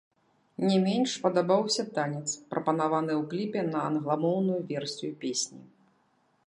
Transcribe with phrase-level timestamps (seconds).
[0.69, 5.61] Не менш падабаўся танец, прапанаваны ў кліпе на англамоўную версію песні.